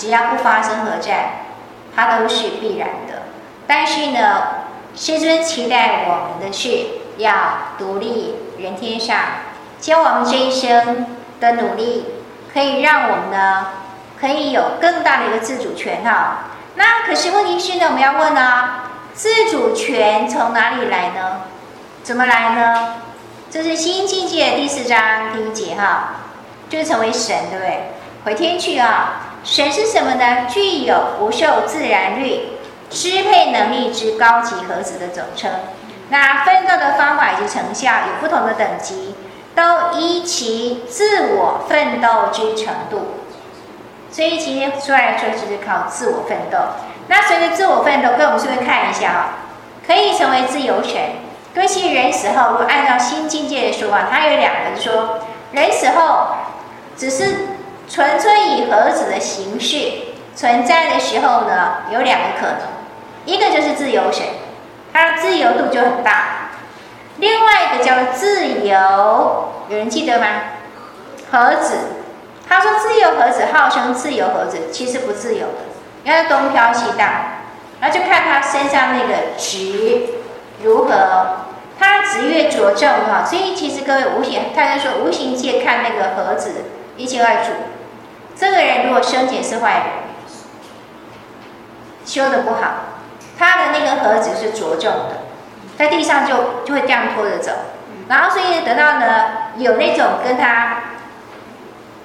[0.00, 1.30] 只要不发生核战，
[1.94, 3.24] 它都是必然的。
[3.66, 4.42] 但是呢，
[4.96, 6.86] 师尊期待我们的是
[7.18, 7.34] 要
[7.76, 9.18] 独立人天上，
[9.78, 12.06] 希望我们这一生的努力，
[12.50, 13.66] 可以让我们呢，
[14.18, 16.44] 可以有更大的一个自主权哈。
[16.76, 18.70] 那可是问题是呢，我们要问呢，
[19.12, 21.42] 自主权从哪里来呢？
[22.02, 22.94] 怎么来呢？
[23.50, 26.14] 这是新境界第四章第一节哈，
[26.70, 27.80] 就是成为神，对不对？
[28.24, 29.29] 回天去啊！
[29.42, 30.46] 神是什么呢？
[30.48, 32.50] 具有不受自然律
[32.90, 35.50] 支配能力之高级盒子的总称。
[36.10, 39.14] 那奋斗的方法以及成效有不同的等级，
[39.54, 43.20] 都依其自我奋斗之程度。
[44.10, 46.58] 所以今天说来说就是靠自我奋斗。
[47.06, 49.28] 那随着自我奋斗，跟我们顺便看一下啊，
[49.86, 51.00] 可以成为自由神。
[51.54, 55.20] 各位，其实人死后，如果按照新境界的说法，它有两个，就说
[55.52, 56.28] 人死后
[56.96, 57.49] 只是
[57.90, 59.92] 纯粹以盒子的形式
[60.36, 62.60] 存在的时候呢，有两个可能，
[63.26, 64.24] 一个就是自由神，
[64.92, 66.50] 它的自由度就很大；
[67.16, 70.26] 另外一个叫做自由，有人记得吗？
[71.32, 71.76] 盒子。
[72.48, 75.54] 他说：“自由盒子号称自由盒子，其实不自由的，
[76.02, 77.08] 因为东飘西荡，
[77.80, 80.06] 然后就看他身上那个执
[80.60, 81.46] 如何，
[81.78, 86.64] 他执越着重哈，所以其实各位无形，他就说无形界看那个盒子
[86.96, 87.52] 一清二楚。
[88.40, 89.86] 这个人如果生前是坏人，
[92.06, 93.02] 修的不好，
[93.38, 95.18] 他的那个盒子是着重的，
[95.76, 97.52] 在地上就就会这样拖着走，
[98.08, 99.26] 然后所以得到呢
[99.58, 100.84] 有那种跟他。”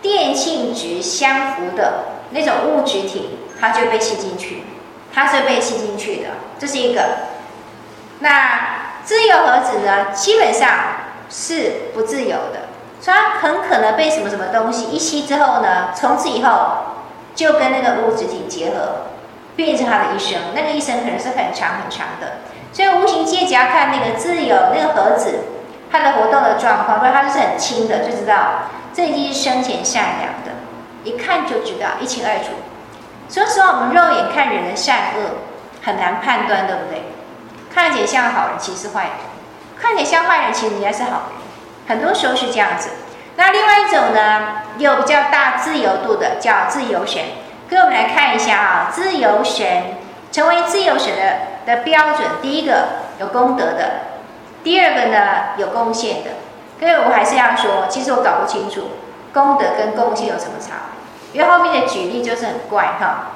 [0.01, 4.63] 电性质相符的那种物质体，它就被吸进去，
[5.11, 6.29] 它是被吸进去的，
[6.59, 7.01] 这是一个。
[8.19, 10.69] 那自由盒子呢，基本上
[11.27, 12.64] 是不自由的，
[13.05, 16.49] 所以它很可能被什么什么东西一吸之后呢，从此以后
[17.35, 19.11] 就跟那个物质体结合，
[19.55, 20.39] 变成他的一生。
[20.55, 22.37] 那个一生可能是很长很长的。
[22.73, 25.41] 所以无形界只要看那个自由那个盒子，
[25.91, 28.71] 它的活动的状况，如果它就是很轻的，就知道。
[28.91, 30.51] 这已经是生前善良的，
[31.03, 32.53] 一看就知道一清二楚。
[33.29, 35.41] 说实话，我们肉眼看人的善恶
[35.83, 37.03] 很难判断，对不对？
[37.71, 39.11] 看起来像好人，其实坏人；
[39.79, 41.44] 看起来像坏人，其实人家是好人。
[41.87, 42.89] 很多时候是这样子。
[43.37, 47.23] 那另外一种呢，有比较大自由度的，叫自由神。
[47.69, 49.65] 跟我们来看一下啊，自由神
[50.31, 52.87] 成为自由神的的标准，第一个
[53.19, 54.01] 有功德的，
[54.63, 55.17] 第二个呢
[55.57, 56.31] 有贡献的。
[56.79, 58.91] 各位，我还是要说，其实我搞不清楚
[59.33, 60.93] 功德跟贡献有什么差，
[61.33, 63.31] 因为后面的举例就是很怪哈。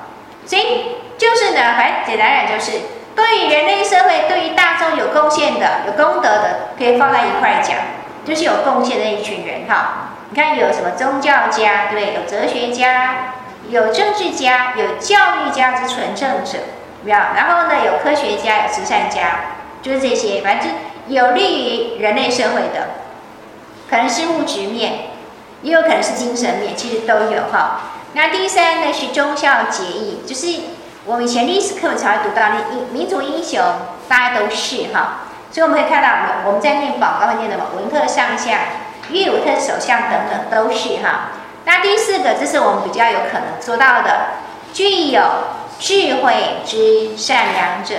[0.46, 2.80] 所以就是呢，反正简单讲就是，
[3.16, 7.78] 对于人类社会、对于大众有贡献的、有功德的，可以放在一块讲，
[8.26, 10.10] 就是有贡献的一群人哈。
[10.30, 13.34] 你看有什么宗教家，对，有哲学家，
[13.68, 16.60] 有政治家，有教育家之纯正者，
[17.06, 20.70] 然后呢，有科学家，有慈善家，就是这些，反正
[21.08, 22.90] 有利于人类社会的。
[23.90, 25.10] 可能是物质面，
[25.64, 27.82] 也有可能是精神面，其实都有哈。
[28.14, 30.62] 那第三呢是忠孝节义，就是
[31.06, 33.60] 我们以前历史课本才会读到的民族英雄，
[34.08, 35.22] 大家都是哈。
[35.52, 36.10] 所以我们会看到，
[36.46, 38.60] 我们在念宝刚才念的嘛，文特上相、
[39.10, 41.32] 玉武特首相等等都是哈。
[41.66, 44.28] 那第四个，这是我们比较有可能做到的，
[44.74, 45.22] 具有
[45.80, 47.96] 智慧之善良者，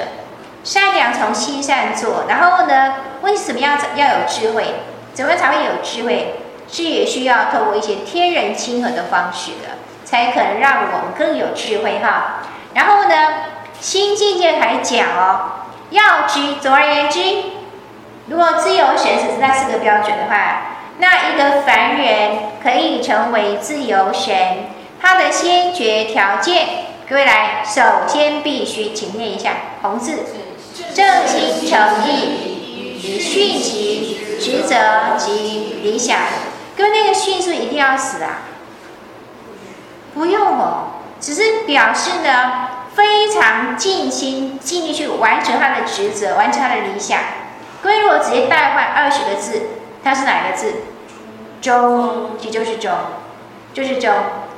[0.65, 4.82] 善良从心善做，然后呢，为什么要要有智慧？
[5.12, 6.37] 怎么才会有智慧？
[6.72, 12.43] 是也需要透过一些天人亲和的方式的，才可能让我们更有智慧哈。
[12.75, 13.15] 然后呢，
[13.81, 15.59] 新境界还讲哦，
[15.91, 16.55] 要知。
[16.61, 17.21] 总而言之，
[18.27, 24.70] 如果自由神是那四个标准的话，那一个凡人可以成为自由神，
[25.00, 26.67] 他的先决条件，
[27.09, 30.25] 各位来，首先必须，请念一下红字：
[30.94, 34.17] 正心诚意以训集。
[34.41, 34.75] 职责
[35.19, 36.17] 及理想，
[36.75, 38.38] 跟那个训是一定要死啊？
[40.14, 47.19] 不用哦，只是表示呢，非常尽心尽力去完成他的职责，完成他的理想。
[47.82, 49.62] 各位如果直接代换二十个字，
[50.02, 50.75] 它是哪个字？
[51.60, 52.92] 忠，其实就是忠，
[53.72, 54.12] 就是忠。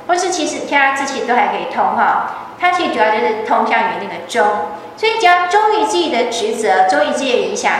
[0.07, 4.45] 或是其实其他字其实都还可以通哈，它其实主要就是通向于那个忠。
[4.97, 7.71] 所以只要忠于自己的职责，忠于自己的理想，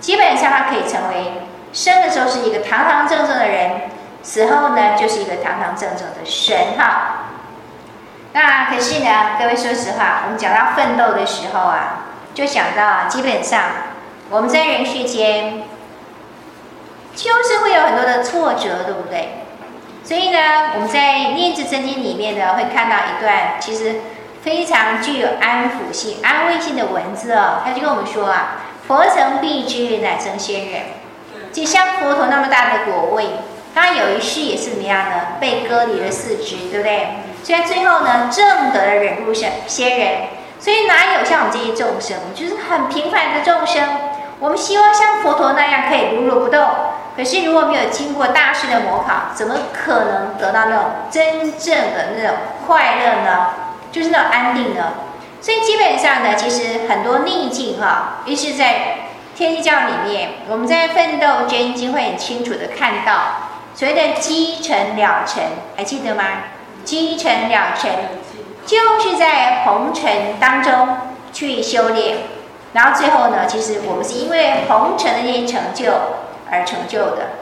[0.00, 1.42] 基本上他可以成为。
[1.70, 3.90] 生的时候是一个堂堂正正的人，
[4.22, 7.17] 死后呢就是一个堂堂正正的神哈。
[8.38, 12.04] 那可是呢，各位说实话，我们讲到奋斗的时候啊，
[12.34, 13.62] 就想到啊基本上
[14.30, 15.64] 我们在人世间
[17.16, 19.42] 就是会有很多的挫折，对不对？
[20.04, 20.38] 所以呢，
[20.76, 21.00] 我们在
[21.34, 24.02] 《念字真经》里面呢，会看到一段其实
[24.40, 27.62] 非常具有安抚性、安慰性的文字哦。
[27.64, 30.82] 他就跟我们说啊：“佛成必之，乃成仙人。”
[31.52, 33.30] 就像佛陀那么大的果位，
[33.74, 35.14] 他有一世也是怎么样呢？
[35.40, 37.08] 被割离了四肢，对不对？
[37.42, 40.08] 所以最后呢，正得了忍辱仙仙人。
[40.60, 43.88] 所以哪有像我们这些众生，就是很平凡的众生？
[44.40, 46.68] 我们希望像佛陀那样可以如如不动。
[47.16, 52.36] 可是如果没有经过大师的模考，怎么可能得到那种真正的那种
[52.66, 53.46] 快乐呢？
[53.90, 54.92] 就是那种安定呢？
[55.40, 58.96] 所以基本上呢，其实很多逆境哈，尤其是在
[59.36, 63.14] 天地教里面，我们在《奋斗真经》会很清楚的看到
[63.74, 65.42] 所谓的积尘了尘，
[65.76, 66.24] 还记得吗？
[66.88, 67.90] 积尘了尘，
[68.64, 70.96] 就是在红尘当中
[71.34, 72.16] 去修炼，
[72.72, 75.92] 然后最后呢，其实我们是因为红尘的那些成就。
[76.50, 77.32] 而成就的，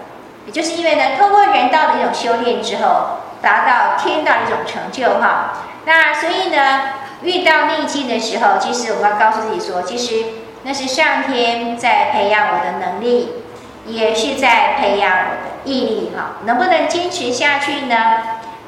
[0.46, 5.62] 也就是因为呢，通过人道的一种修炼之后，达到天道的一种成就哈。
[5.84, 6.80] 那所以呢，
[7.22, 10.24] 遇到逆境的时候，其实我们要告诉自己说，其实
[10.64, 13.44] 那是上天在培养我的能力，
[13.86, 16.38] 也是在培养我的毅力哈。
[16.44, 17.94] 能不能坚持下去呢？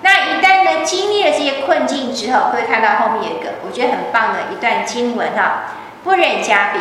[0.02, 5.74] 那一旦呢，经历了这些困境之后，会看到后面有一个我觉得很棒的一段经文哈，
[6.04, 6.78] 不忍加彼。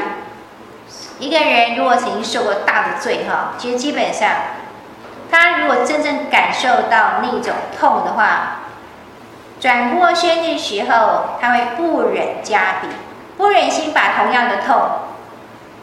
[1.20, 4.30] 一个人如果曾经受过大的罪哈，其实基本上，
[5.32, 8.60] 他如果真正感受到那种痛的话，
[9.60, 12.88] 转过身的时候，他会不忍加彼，
[13.36, 14.80] 不忍心把同样的痛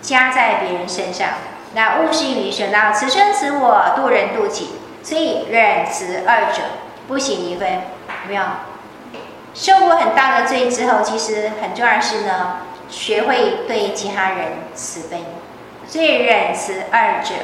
[0.00, 1.31] 加在别人身上。
[1.75, 6.62] 那勿视于生，那此生此我，度人度己，所以忍慈二者
[7.06, 8.43] 不喜离分，有没有？
[9.55, 12.56] 受过很大的罪之后，其实很重要的是呢。
[12.87, 15.25] 学会对其他人慈悲，
[15.89, 17.35] 所以忍慈二者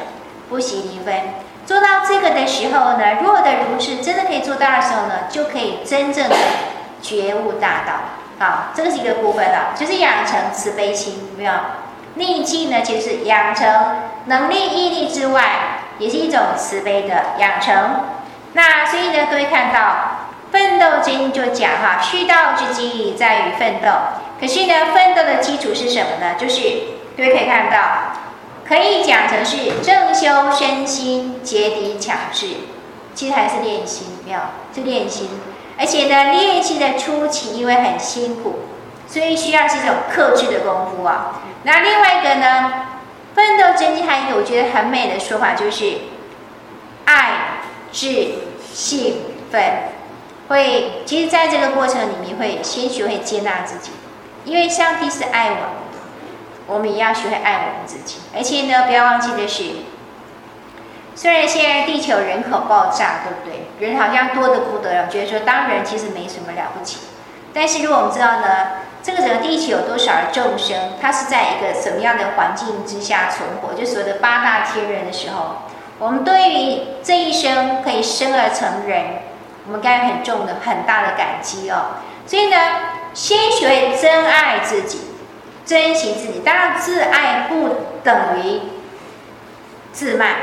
[0.50, 1.14] 不喜离分。
[1.64, 6.36] 做到这个的时候呢，弱的如是，真的可以做到的时候呢，就可以真正的
[7.00, 7.92] 觉悟大道。
[8.38, 11.52] 好，这个是一个部分了，就是养成慈悲心，有没有？
[12.14, 13.66] 逆境呢，就是养成
[14.26, 18.04] 能力、毅力之外，也是一种慈悲的养成。
[18.52, 19.80] 那所以呢，各位看到
[20.52, 23.88] 《奋斗经》就讲哈，须道之基在于奋斗。
[24.40, 26.34] 可是呢，奋斗的基础是什么呢？
[26.38, 26.60] 就是
[27.16, 27.78] 各位可以看到，
[28.66, 32.46] 可以讲成是正修身心，竭敌强志。
[33.14, 34.38] 其实还是练心，没有
[34.74, 35.28] 是练心。
[35.78, 38.60] 而且呢，练习的初期因为很辛苦，
[39.06, 41.40] 所以需要是一种克制的功夫啊。
[41.64, 42.72] 那另外一个呢，
[43.34, 45.98] 奋斗真经还有一个我觉得很美的说法，就是
[47.04, 47.49] 爱、
[47.92, 48.34] 智、
[48.72, 49.62] 信、奋。
[50.48, 53.92] 会，其实在这个过程里面，会先学会接纳自己。
[54.44, 55.98] 因为上帝是爱我们的，
[56.66, 58.18] 我们也要学会爱我们自己。
[58.34, 59.64] 而且呢，不要忘记的是，
[61.14, 63.86] 虽然现在地球人口爆炸，对不对？
[63.86, 66.98] 人好像多得不得了，觉得说当人其实没什么了不起。
[67.52, 68.46] 但是如果我们知道呢，
[69.02, 73.74] 这个整个地球有多少的众生，他是在一个什么样的环境之下存活？
[73.74, 75.62] 就所谓的八大天人的时候，
[76.00, 79.22] 我们对于这一生可以生而成人，
[79.66, 82.00] 我们该有很重的、很大的感激哦。
[82.26, 82.56] 所以呢。
[83.12, 85.00] 先学会珍爱自己，
[85.66, 86.42] 珍惜自己。
[86.44, 88.60] 当然，自爱不等于
[89.92, 90.36] 自慢，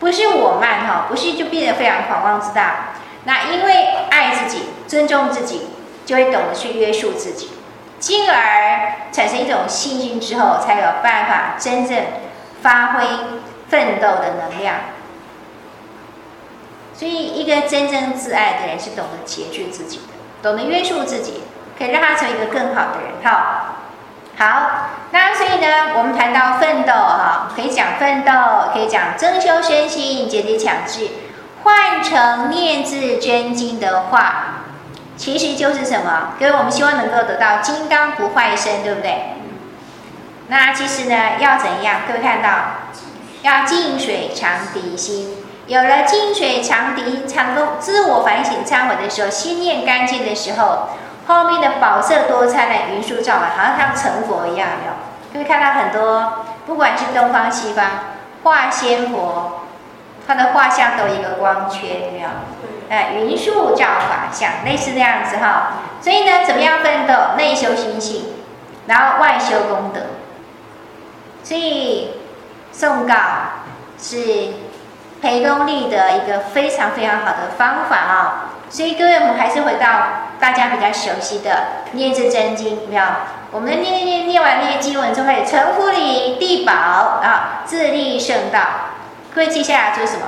[0.00, 2.94] 不是我慢哈，不是就变得非常狂妄自大。
[3.22, 5.68] 那因为爱自己、尊重自己，
[6.04, 7.52] 就会懂得去约束自己，
[8.00, 11.96] 进而产生一种信心之后，才有办法真正
[12.62, 13.04] 发挥
[13.72, 14.74] 奋斗的能量。
[16.94, 21.42] 所以，一个真正自爱的人是懂得节制自己的，懂得约束自己。
[21.78, 23.78] 可以让他成为一个更好的人，好，
[24.36, 24.70] 好，
[25.10, 28.30] 那所以呢，我们谈到奋斗哈，可以讲奋斗，
[28.72, 31.08] 可以讲增修身心、节节强志。
[31.64, 34.64] 换成念字真经的话，
[35.16, 36.34] 其实就是什么？
[36.38, 39.36] 各位，我们希望能够得到金刚不坏身，对不对？
[40.48, 42.02] 那其实呢，要怎样？
[42.06, 42.50] 各位看到，
[43.42, 45.36] 要净水长涤心。
[45.66, 50.88] 有了净水长涤，才能够自我反省、忏悔的时候，心念干净的时候。
[51.24, 54.92] 后面的宝色多彩的云树照满，好像他们成佛一样，有？
[55.32, 57.86] 可以看到很多，不管是东方西方
[58.42, 59.60] 画仙佛，
[60.26, 62.28] 他的画像都有一个光圈，有没有？
[62.90, 65.74] 哎，云树照法像，类似这样子哈。
[66.00, 67.14] 所以呢，怎么样奋斗？
[67.36, 68.24] 内修心性，
[68.88, 70.00] 然后外修功德。
[71.44, 72.10] 所以
[72.74, 73.14] 诵誥
[74.00, 74.54] 是
[75.20, 78.50] 培功力的一个非常非常好的方法啊。
[78.70, 79.86] 所以各位，我们还是回到
[80.40, 81.50] 大家比较熟悉的
[81.92, 83.04] 《念字真经》，没有？
[83.50, 88.60] 我们念念念完那些经文之后，成佛礼地宝啊，自立圣道。
[89.34, 90.22] 各位接下来做什么？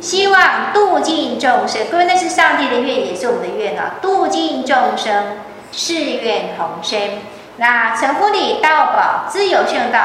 [0.00, 1.86] 希望度尽众生。
[1.90, 3.94] 各位那是上帝的愿，也是我们的愿啊！
[4.02, 5.38] 度尽众生，
[5.72, 7.20] 誓愿同生。
[7.56, 10.00] 那承福礼道宝自有圣道，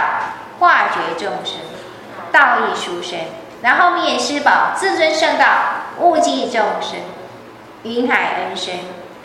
[0.63, 1.59] 化觉众生，
[2.31, 3.19] 道义殊胜。
[3.61, 5.45] 然后面施宝自尊圣道，
[5.99, 6.99] 悟济众生，
[7.83, 8.73] 云海恩生。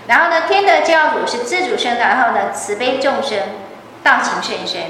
[0.08, 3.38] 然后呢，天德教主是自主圣道，然后呢，慈悲众生，
[4.02, 4.82] 道情甚深。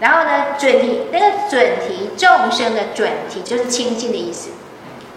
[0.00, 4.50] 然后呢，准提那个准提众生的准提就是清净的意思，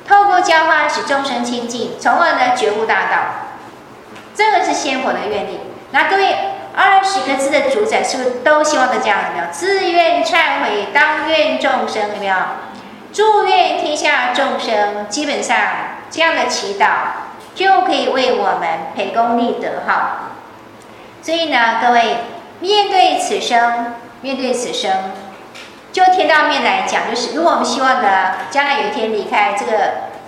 [0.07, 3.17] 透过教化使众生清净，从而呢觉悟大道。
[4.35, 5.59] 这个是仙佛的愿力。
[5.91, 9.17] 那各位二十个字的主宰是不是都希望的这样？
[9.29, 9.45] 有没有？
[9.51, 12.35] 自愿忏悔，当愿众生有没有？
[13.11, 15.57] 祝愿天下众生，基本上
[16.09, 16.87] 这样的祈祷
[17.53, 20.31] 就可以为我们培功立德哈。
[21.21, 22.17] 所以呢，各位
[22.59, 23.93] 面对此生。
[24.23, 24.89] 面对此生，
[25.91, 29.73] 就天道面来讲，就是如果我们希望呢，将来有一天离开这个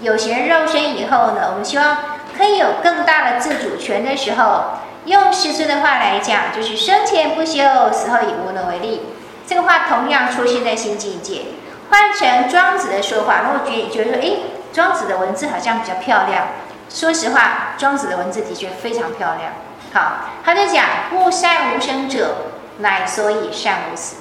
[0.01, 1.97] 有形肉身以后呢，我们希望
[2.37, 9.03] 可以有更大的自主权的时候，用师尊的话来讲，就是生前不修，死后已无能为力。
[9.47, 11.43] 这个话同样出现在新境界。
[11.89, 14.37] 换成庄子的说法，如果觉得觉得说，哎，
[14.73, 16.47] 庄子的文字好像比较漂亮。
[16.89, 19.53] 说实话，庄子的文字的确非常漂亮。
[19.93, 22.35] 好，他就讲：物善无生者。
[22.79, 24.17] 乃所以善无死，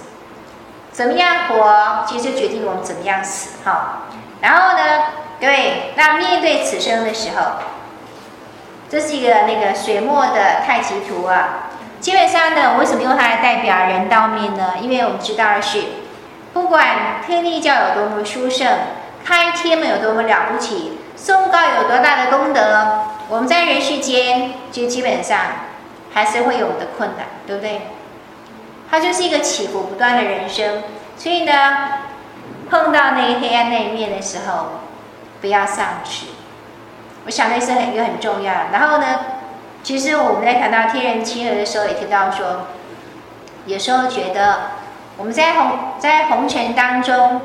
[0.93, 4.03] 怎么样活，其实就决定我们怎么样死哈。
[4.41, 5.07] 然后呢，
[5.41, 7.43] 各位，那面对此生的时候，
[8.89, 11.71] 这是一个那个水墨的太极图啊。
[12.01, 14.75] 基本上呢，我为什么用它来代表人道面呢？
[14.81, 15.83] 因为我们知道的是，
[16.53, 18.69] 不管天地教有多么殊胜，
[19.25, 25.39] 开天门有多么了不起，诵誥有多大的功德，我们在人世间就基本上
[26.13, 27.81] 还是会有的困难，对不对？
[28.91, 30.83] 它就是一个起伏不断的人生，
[31.17, 31.53] 所以呢，
[32.69, 34.81] 碰到那个黑暗那一面的时候，
[35.41, 36.27] 不要丧志。
[37.25, 38.53] 我想那是很一个很重要。
[38.73, 39.21] 然后呢，
[39.83, 42.67] 其实我们在谈到天人亲和的时候，也提到说，
[43.67, 44.71] 有时候觉得
[45.17, 47.41] 我们在红在红尘当中，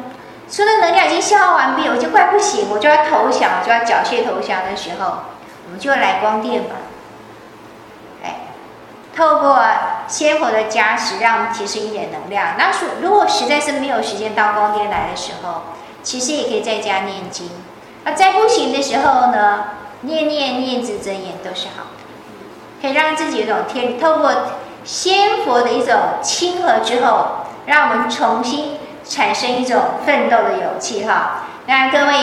[0.49, 5.19] 除了能量已经消耗完毕，我就快不行，我就要投降，我就要缴械投降的时候，
[5.65, 6.75] 我们就来光电嘛。
[9.15, 9.59] 透过
[10.07, 12.55] 鲜活的加持，让我们提升一点能量。
[12.57, 12.71] 那
[13.01, 15.63] 如果实在是没有时间到光天来的时候，
[16.01, 17.49] 其实也可以在家念经。
[18.15, 19.65] 在不行的时候呢，
[20.01, 23.99] 念念念字真言都是好的，可以让自己有种天。
[23.99, 24.33] 透过
[24.83, 31.45] 仙佛的一种亲和之后，让我们重新产生一种奋斗的勇气哈。
[31.65, 32.13] 那各位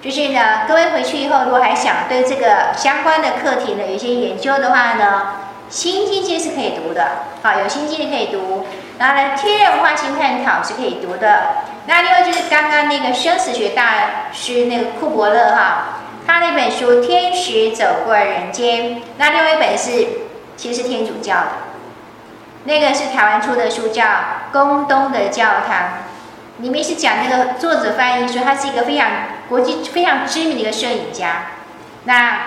[0.00, 5.22] 就是呢，各位回去以后，如果还想对这个相关的课题呢有一些研究的话呢，
[5.68, 7.06] 新境界是可以读的，
[7.42, 8.66] 好，有新境界可以读。
[8.98, 11.64] 然后呢，天人文化新探讨是可以读的。
[11.86, 20.06] 那另外就是刚刚那个生死学大师那个库伯勒哈，他那本书《天使走过人间》，那另外一本是
[20.56, 21.48] 其实是天主教的，
[22.64, 24.04] 那个是台湾出的书，叫
[24.52, 25.76] 《宫东的教堂》，
[26.62, 29.08] 里面是讲那个作者翻译说他是一个非常
[29.48, 31.42] 国际非常知名的一个摄影家，
[32.04, 32.38] 那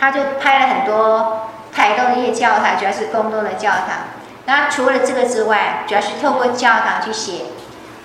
[0.00, 1.50] 他就拍了很多。
[1.72, 4.08] 台东的一些教堂，主要是公东的教堂。
[4.44, 7.44] 那除了这个之外，主要是透过教堂去写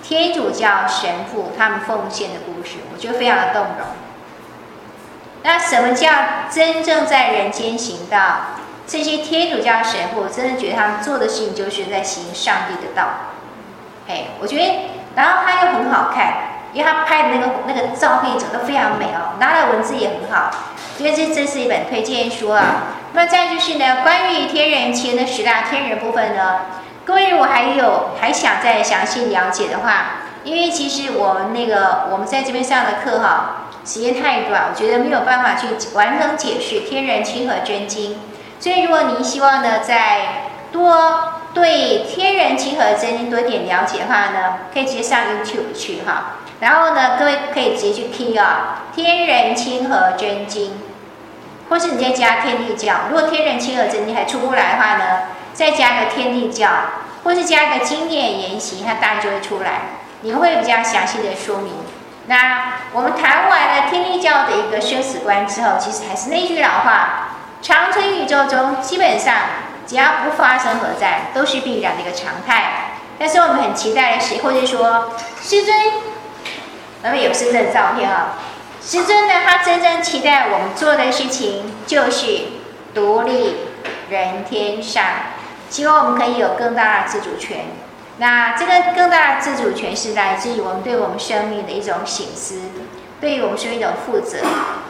[0.02, 3.86] 天主教神父他们奉献的故事，我觉得非常的动容。
[5.42, 6.10] 那什么叫
[6.50, 8.18] 真正在人间行道？
[8.86, 13.08] 这些天主教神父真的觉得他们做的事情就是在行上帝的道。
[14.06, 16.47] 嘿，我觉得，然后他又很好看，
[16.78, 20.48] 因为他拍的那个那个照片整个非常美哦，拿的文字也很好。
[20.98, 22.94] 因为这这是一本推荐书啊。
[23.14, 26.60] 那再就是呢，关于天人前的十大天人部分呢，
[27.04, 38.20] 各位如果还有还想再详细了解的话，因为其实我们那个我们在这边上的课哈，时间太短，我觉得没有办法去完整解释天人亲和真经。
[38.60, 46.36] 所以如果您希望呢，再多对天人亲和真经多一点了解的话呢，可以直接上 YouTube 去哈。
[46.60, 50.70] 然后呢，各位可以直接去听啊，《天人亲和真经》。
[51.70, 55.04] 或是你再加天地教，如果天人亲和真经还出不来的话呢，
[55.52, 56.70] 再加个天地教，
[57.24, 59.82] 或是加个经典言行，它当然就会出来。
[60.22, 61.74] 你会比较详细的说明。
[62.26, 67.28] 那我们谈完了天地教的一个生死观之后，其实还是那句老话：
[67.60, 69.34] 长春宇宙中，基本上
[69.86, 72.92] 只要不发生核战，都是必然的一个常态。
[73.18, 75.12] 但是我们很期待的是，或者说
[75.42, 75.76] 师尊，
[77.02, 78.38] 那么有师尊的照片啊。
[78.80, 82.42] 师尊呢，他真正期待我们做的事情就是
[82.94, 83.56] 独立
[84.08, 85.04] 人天上，
[85.68, 87.66] 希望我们可以有更大的自主权。
[88.16, 92.62] 那这个更大的自主权是来自于我们对我们生命的一种省思，
[93.20, 94.38] 对于我们生命的负责，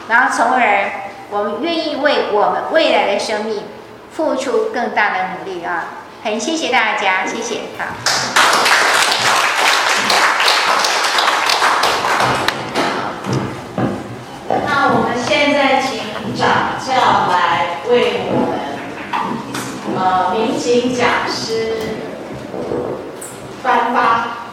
[0.07, 0.89] 然后从而
[1.29, 3.63] 我们愿意为我们未来的生命
[4.11, 5.85] 付出更大的努力啊！
[6.23, 7.85] 很谢谢大家，谢谢好。
[15.29, 16.01] 现在请
[16.35, 16.91] 掌教
[17.29, 18.57] 来为我们
[19.95, 21.69] 呃民警讲师。
[23.61, 24.47] 颁发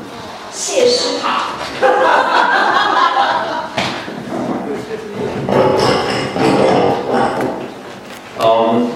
[0.52, 1.45] 谢师塔。
[8.38, 8.90] 嗯，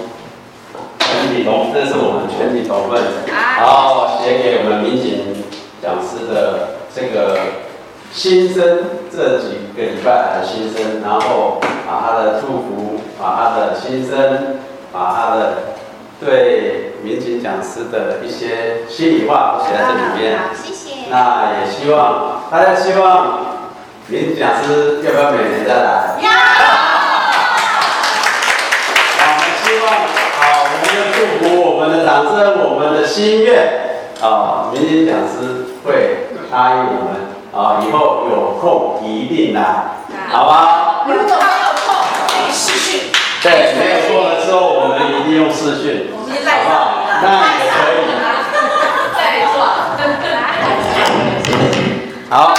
[0.98, 5.46] 全体同，这是我们全体同奋，然后写给我们民警
[5.82, 7.38] 讲师的这个
[8.12, 14.58] 新生，这几个礼拜来的新生，然后把他的祝福，把他的心声，
[14.92, 15.40] 把他的。
[16.22, 20.38] 对民警讲师的一些心里话都写在这里面。
[20.38, 21.08] 好，谢谢。
[21.08, 23.38] 那也希望大家希望
[24.06, 26.20] 民警讲师要不要每年再来？
[26.20, 26.28] 要。
[29.16, 29.88] 好，我们希望
[30.36, 33.48] 好，我们的祝福，我们的掌声，我们的心愿
[34.20, 39.60] 啊，民警讲师会答应我们啊，以后有空一定来，
[40.30, 41.04] 好吧？
[41.06, 41.34] 如果没有
[41.84, 41.86] 空，
[42.28, 43.10] 可以试训。
[43.42, 46.74] 对，没有空了之后，我们一定用视讯，好不好？
[47.22, 47.24] 那
[47.58, 47.98] 也可以。
[49.16, 49.18] 再
[49.52, 49.54] 做。
[52.30, 52.54] 好。